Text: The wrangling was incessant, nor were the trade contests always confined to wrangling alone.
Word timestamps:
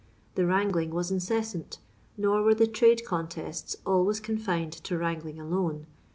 The 0.33 0.47
wrangling 0.47 0.89
was 0.89 1.11
incessant, 1.11 1.77
nor 2.17 2.41
were 2.41 2.55
the 2.55 2.65
trade 2.65 3.03
contests 3.05 3.75
always 3.85 4.19
confined 4.19 4.73
to 4.73 4.97
wrangling 4.97 5.39
alone. 5.39 5.85